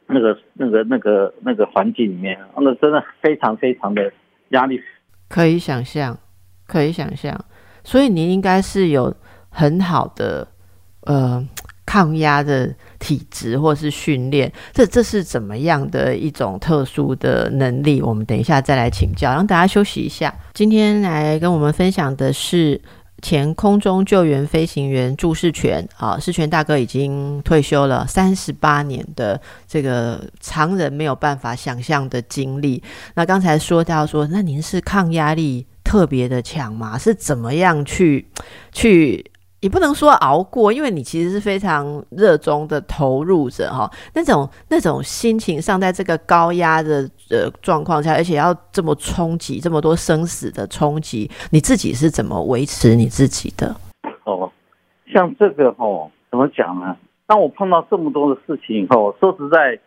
[0.06, 4.12] 那个那个那个那个环境里面，那真的非常非常的
[4.50, 4.80] 压力。
[5.28, 6.18] 可以想象，
[6.66, 7.44] 可以想象。
[7.88, 9.14] 所以您应该是有
[9.48, 10.46] 很好的
[11.04, 11.42] 呃
[11.86, 18.02] 抗压的体质或是训练，这这是怎么样的一种特殊的能力？
[18.02, 20.34] 我们等一下再来请教，让大家休息一下。
[20.52, 22.78] 今天来跟我们分享的是
[23.22, 32.82] 前空中救援飞行员祝世权啊，世权大哥已经退休了三十八年的这个常人没有办法想象的经历。
[33.14, 35.66] 那刚才说到说，那您是抗压力？
[35.88, 36.98] 特别的强吗？
[36.98, 38.26] 是怎么样去
[38.72, 39.24] 去？
[39.60, 43.90] 也不能说熬过，因为你其实是非常热衷的投入者哈。
[44.14, 53.74] 那种那种心情上，在这个高压的呃状况下，而且要这么冲击，这么多生死的冲击，你自己是怎么维持你自己的？
[54.24, 54.52] 哦，
[55.12, 56.94] 像这个哦，怎么讲呢？
[57.26, 59.80] 当我碰到这么多的事情以后，说实在，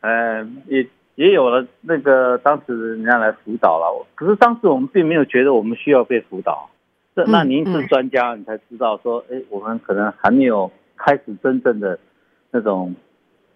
[0.00, 0.88] 呃，也。
[1.22, 6.68] 也有了那个当时人家来辅导了，可是当时我们并没有觉得我们需要被辅导。
[7.14, 11.96] 这那您是专家，你才知道说，哎，我们可能还没有开始真正的
[12.50, 12.96] 那种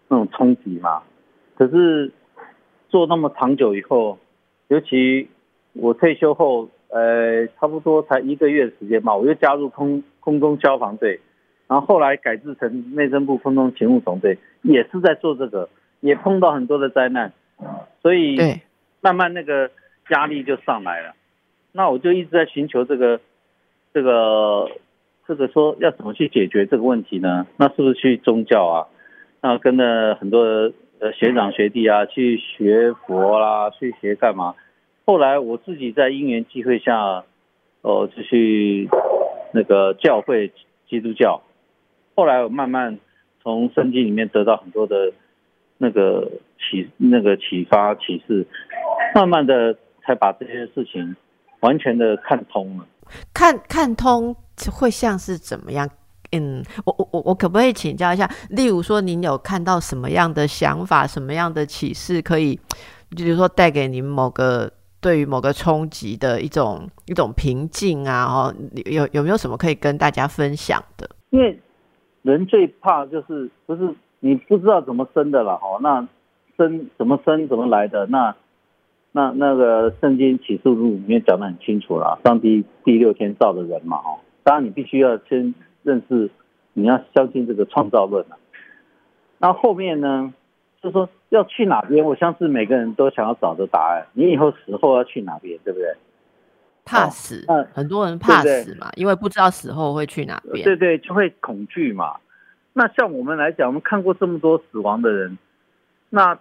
[0.06, 1.02] 那种冲击嘛。
[1.56, 2.12] 可是
[2.88, 4.16] 做那么长久以后，
[4.68, 5.28] 尤其
[5.72, 11.18] 我退休后，呃，差不多才一个月的时间吧，我又加入空空中消防队，
[11.66, 17.32] 然后后来改制成内政部空中勤务总队，也是在做这个，也碰到很多的灾难。
[18.02, 18.38] 所以，
[19.00, 19.70] 慢慢那个
[20.10, 21.14] 压力就上来了。
[21.72, 23.20] 那我就一直在寻求这个，
[23.92, 24.70] 这个，
[25.26, 27.46] 这个说要怎么去解决这个问题呢？
[27.56, 28.86] 那是不是去宗教啊？
[29.40, 30.40] 那跟着很多
[30.98, 34.54] 呃学长学弟啊去学佛啦，去学干嘛？
[35.04, 37.24] 后来我自己在因缘机会下，
[37.82, 38.88] 哦，就去
[39.52, 40.52] 那个教会
[40.88, 41.42] 基督教。
[42.14, 42.98] 后来我慢慢
[43.42, 45.12] 从圣经里面得到很多的。
[45.78, 48.46] 那个启那个启发启示，
[49.14, 51.14] 慢慢的才把这些事情
[51.60, 52.86] 完全的看通了。
[53.32, 54.34] 看看通
[54.70, 55.88] 会像是怎么样？
[56.32, 58.28] 嗯，我我我我可不可以请教一下？
[58.50, 62.58] 例如说，您有看到什么样的想法、什么样的启示，可以，
[63.16, 68.24] 比如说带给您某个对于某个冲击的一种一种平静啊？
[68.24, 68.54] 哦，
[68.84, 71.08] 有有没有什么可以跟大家分享的？
[71.30, 71.58] 因为
[72.22, 73.94] 人最怕就是不是。
[74.18, 76.08] 你不知道怎么生的了哈，那
[76.56, 78.06] 生怎么生怎么来的？
[78.06, 78.34] 那
[79.12, 84.20] 那那个圣经启示录里面讲的很清楚了，上帝第六天造的人嘛哦。
[84.42, 86.30] 当然你必须要先认识
[86.74, 88.36] 你要相信这个创造论啊。
[89.38, 90.32] 那后面呢，
[90.82, 94.06] 就说要去哪边，我相信每个人都想要找的答案。
[94.12, 95.94] 你以后死后要去哪边，对不对？
[96.84, 97.44] 怕死，
[97.74, 100.64] 很多人怕死嘛，因为不知道死后会去哪边。
[100.64, 102.16] 对对，就会恐惧嘛。
[102.72, 105.36] 那像我们来讲，我们看过这么多死亡的人，
[106.10, 106.38] 那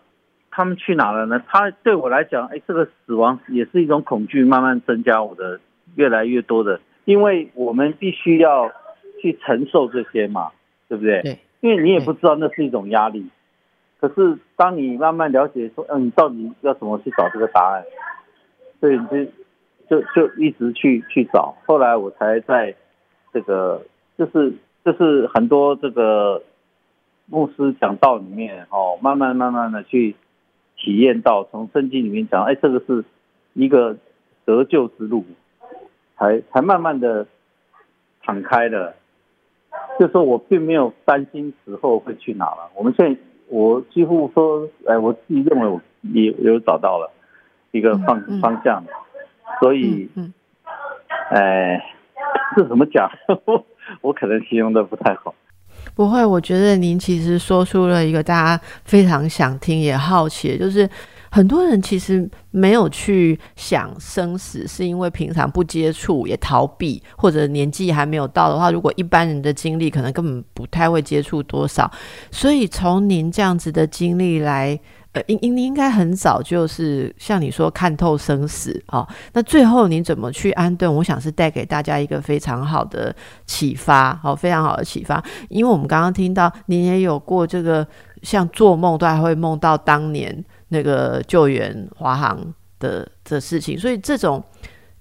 [0.56, 1.44] 他们去哪了呢？
[1.48, 5.60] 他对我来讲，哎，这个死亡也是一种恐惧，慢慢增加我的
[5.96, 8.72] 越来越多的，因为我们必须要
[9.22, 10.52] 去承受这些嘛，
[10.88, 11.22] 对不对？
[11.22, 11.40] 对。
[11.60, 13.28] 因为你也不知道那是一种压力，
[14.00, 17.84] 可是当你慢慢了解说，嗯，你到底要怎么去找这个答案？
[18.80, 19.32] 所以就。
[19.88, 22.74] 就就一直去去找，后来我才在
[23.32, 23.86] 这个
[24.18, 24.52] 就是
[24.84, 26.42] 就是很多这个
[27.28, 30.16] 牧师讲道里面哦，慢慢慢慢的去
[30.78, 33.04] 体验到，从圣经里面讲，哎，这个是
[33.54, 33.98] 一个
[34.46, 35.26] 得救之路，
[36.18, 37.28] 才才慢慢的
[38.24, 38.96] 敞开了。
[40.00, 42.70] 就说我并没有担心死后会去哪了。
[42.76, 47.12] 我们现在我几乎说，哎，我自己认为我也有找到了
[47.72, 48.84] 一个方方向。
[49.62, 50.34] 所以，嗯，
[51.30, 51.94] 哎，
[52.56, 53.10] 这怎么讲？
[54.02, 55.34] 我可能形容的不太好。
[55.94, 60.90] 不会，我觉得您其实说出了一个大家非常想听也好奇，就是
[61.30, 71.90] 很多人其实没有去想生死，是因为平常不接触也逃避，或者年纪还没有到的话，如果一般人的经历可能根本不太会接触多少。
[72.32, 74.80] 所以从您这样子的经历来。
[75.16, 79.08] 呃，应应应该很早就是像你说看透生死哦。
[79.34, 80.94] 那最后你怎么去安顿？
[80.94, 85.24] 我想是带给大家一个非常好的启发，好，非常好的启发。
[85.48, 87.88] 因为我们刚刚听到您也有过这个
[88.22, 94.44] 像做梦都还会梦到当年那个救援华航的的事情，所以这种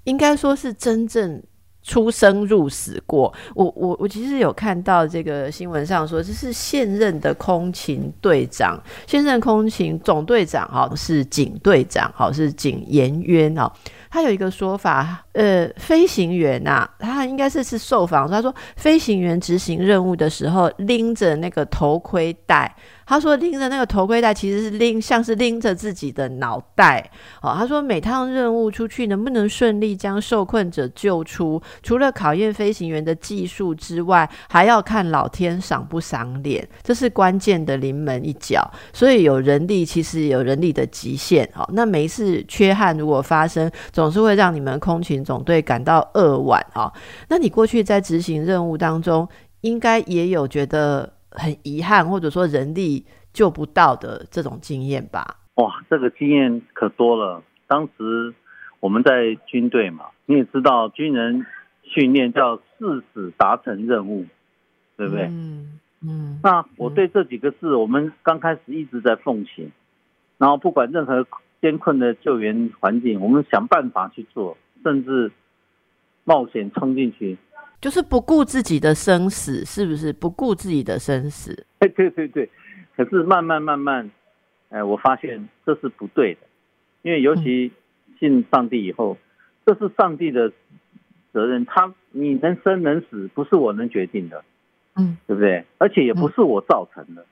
[0.05, 1.43] 应该说是真正。
[1.85, 13.71] 出生入死过，我我我其实有看到这个新闻上说，这是现任的空勤队长，现任空勤总队长哈是警队长哈是警严渊哦，
[14.15, 22.73] 他有一个说法，呃，飞行员呐，他应该是是受访，他说飞行员执行任务的时候拎着那个头盔带。
[23.07, 27.11] 他说拎着那个头盔带，其实是拎，像是拎着自己的脑袋。
[27.43, 38.67] 哦，他说每趟任务出去能不能顺利将受困者救出，除了考验飞行员的技术之外，还要看老天赏不赏脸，这是关键的临门一脚。
[38.93, 41.47] 所以有人力，其实有人力的极限。
[41.55, 46.65] 哦，那每一次缺憾如果发生，总是会让你们空勤总队感到扼腕。
[46.75, 46.93] 哦，
[47.29, 49.29] 那你过去在执行任务当中，
[49.61, 51.13] 应该也有觉得。
[51.37, 55.37] 很遗憾，或者说人力救不到的这种经验吧。
[55.57, 57.43] 哇，这个经验可多了。
[57.67, 58.33] 当时
[58.79, 61.45] 我们在军队嘛，你也知道，军人
[61.83, 64.25] 训练叫誓死达成任务，
[64.97, 65.25] 对不对？
[65.25, 66.39] 嗯嗯。
[66.41, 69.73] 那我对这几个字，我们刚开始一直在奉行，
[70.39, 71.27] 然后不管任何
[71.65, 75.33] 艰困的救援环境，我们想办法去做，甚至
[76.25, 77.39] 冒险冲进去。
[77.81, 81.65] 就是不顾自己的生死，是不是不顾自己的生死？
[81.79, 82.51] 哎，对对对。
[82.95, 84.11] 可是慢慢慢慢，
[84.69, 86.41] 哎，我发现这是不对的，
[87.01, 87.73] 因为尤其
[88.21, 89.17] 信上帝以后，
[89.65, 90.53] 这是上帝的
[91.33, 91.65] 责任。
[91.65, 94.45] 他你能生能死，不是我能决定的，
[94.97, 95.65] 嗯，对不对？
[95.79, 97.25] 而且也不是我造成的。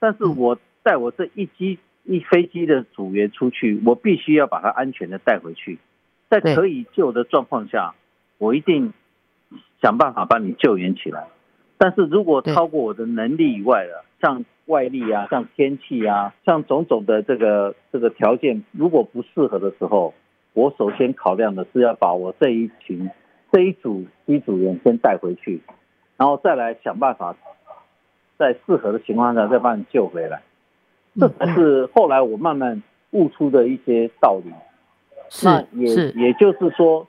[0.00, 5.78] 但是我在我这一机一飞机的组员出去，我必须要把他安全的带回去，
[6.30, 7.94] 在可以救的状况下，
[8.38, 8.92] 我一定。
[9.80, 11.28] 想办法把你救援起来，
[11.78, 20.14] 但是如果超过我的能力以外的，像外力啊，像天气啊，像种种的这个这个条件，如果不适合的时候，
[20.54, 23.08] 我首先考量的是要把我这一群
[23.52, 25.60] 这一组机组员先带回去，
[26.16, 27.36] 然后再来想办法，
[28.38, 30.42] 在适合的情况下再把你救回来。
[31.18, 34.52] 这才是后来我慢慢悟出的一些道理。
[35.42, 37.06] 那也也就是说。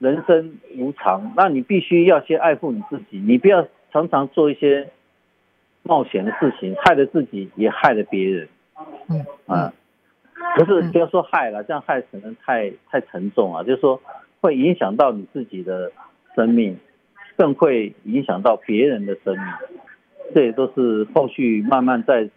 [0.00, 4.90] 人生无常，那你必须要先爱护你自己，你不要常常做一些
[5.82, 8.48] 冒险的事情，害了自己也害了别人。
[9.08, 9.72] 嗯啊，
[10.56, 14.02] 不是不要说害了，这样害可能太太沉重啊，就是说
[14.40, 15.90] 会影响到你自己的
[16.34, 16.76] 生命，
[17.38, 19.46] 更会影响到别人的生命。
[20.34, 22.28] 这也都是后续慢慢在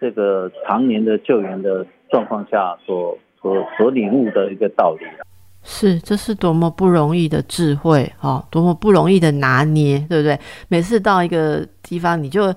[0.00, 5.24] 这个常年的救援的状况下所所所领悟的一个道理啊
[5.68, 10.38] 是，这是多么不容易的智慧哦，多么不容易的拿捏，对不对？
[10.68, 12.54] 每次到一个地方，你就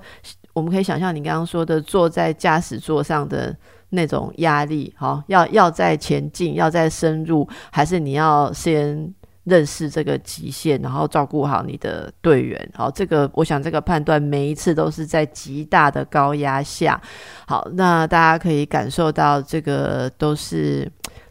[0.52, 3.52] 我们可以想象你刚刚说的坐在驾驶座上的
[3.88, 9.12] 那种压力，哈，要要在前进，要在深入，还是你要先
[9.50, 12.70] 认识这个极限，然后照顾好你的队员。
[12.74, 16.98] 好，这个我想这个判断每一次都是在极大的高压下。
[17.46, 20.90] 好，那大家可以感受到这个都是。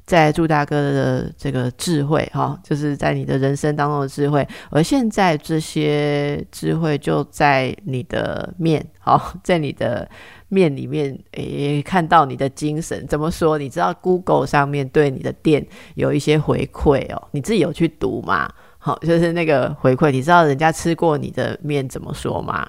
[0.09, 10.09] 在祝大哥的这个智慧哈，就是在你的人生当中的智慧，而现在这些智慧就在你的面，好，在你的
[10.49, 13.07] 面里面，诶，看到你的精神。
[13.07, 13.57] 怎么说？
[13.57, 18.49] 你知道 Google 上面对你的店有一些回馈哦，你自己有去读吗？
[18.77, 22.67] 好，就是那个回馈，你知道人家吃过你的面怎么说吗？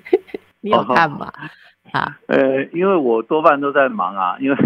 [0.60, 1.32] 你有看吗？
[1.92, 4.56] 啊，呃，因为我多半都在忙啊，因为。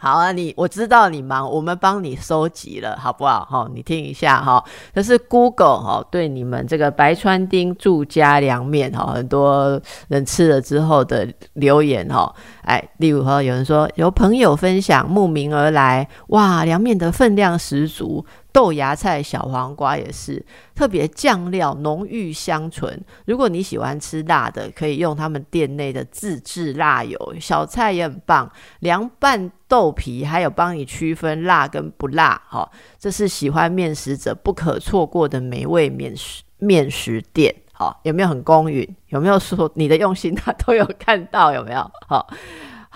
[0.00, 3.44] 好啊，你我知道你忙，我们帮你收集了，好不好？
[3.50, 12.32] 哈，你听一下哈，这是 Google 哈对你们这个白川町住家凉面哈，很多人吃了之后的留言哈，
[12.62, 18.24] 哎，例如哈，有人说有朋友分享慕名而来，哇，凉面的分量十足。
[18.52, 20.44] 豆芽菜、小黄瓜也是
[20.74, 23.00] 特别酱料浓郁香醇。
[23.26, 27.34] 如果你喜欢吃辣的，可以用他们店内的自制辣油。
[27.40, 32.40] 小菜也很棒，凉拌豆皮还有帮你区分辣跟不辣。
[32.48, 32.68] 哈，
[32.98, 37.54] 这是喜欢面食者不可错过的美味面食面食店。
[37.72, 38.96] 好，有没有很公允？
[39.08, 41.52] 有没有说你的用心他都有看到？
[41.52, 41.90] 有没有？
[42.08, 42.26] 好。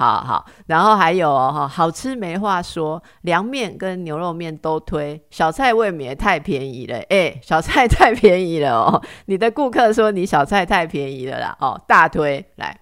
[0.03, 12.76] 好好，然后还有哈，好吃没话说，凉面跟牛肉面都推，小菜未免太便宜了，哎，小菜太便宜了哦，你的顾客说你小菜太便宜了啦，哦，大推来。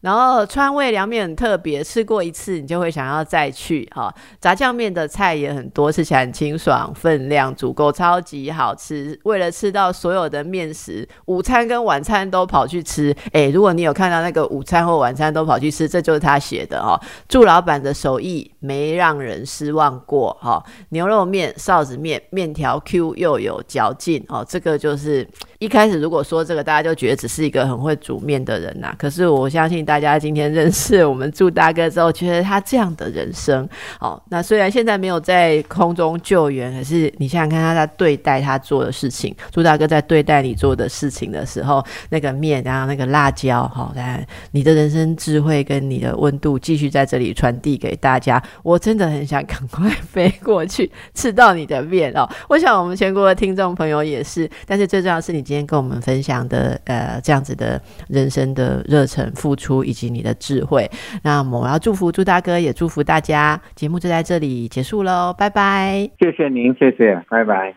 [0.00, 4.14] 然后川味凉面很特别，吃过一次你就会想要再去哈。
[4.40, 9.18] 炸酱面的菜也很多，吃起来很清爽，分量足够，超级好吃。
[9.24, 13.14] 为了吃到所有的面食，午餐跟晚餐都跑去吃。
[13.32, 17.00] 诶，如果你有看到那个午餐或晚餐都跑去吃，这就是他写的哈。
[17.28, 20.62] 祝老板的手艺没让人失望过哈。
[20.90, 24.44] 牛肉面、臊子面，面条 Q 又有嚼劲哦。
[24.48, 25.26] 这个就是
[25.58, 28.94] 一开始如果说这个，大家就觉得只是一个很会煮面的人呐。
[28.98, 29.78] 可是我相信。
[29.88, 33.66] 大家今天 认识我们祝大哥之后，觉得他这样的人生，
[34.00, 48.42] 哦，那虽然现在没有在空中救援，可是你想想看他在对待他做的事情，祝大哥在对待你做的事情的时候，那个面，然后那个辣椒，哈，来，你的人生智慧跟你的温度继续在这里传递给大家。
[48.62, 52.28] 我真的很想赶快 飞过去吃到你的面哦。
[52.48, 59.78] 我想我们全国的听众朋友也是，但是最重要的是你今天跟我们分享的，呃，这样子的人生的热忱付出。
[59.88, 60.90] 以及你的智慧，
[61.22, 63.58] 那么我要祝福朱大哥，也祝福大家。
[63.74, 66.10] 节目就在这里结束喽，拜拜。
[66.18, 67.74] 谢谢您，谢谢，拜拜。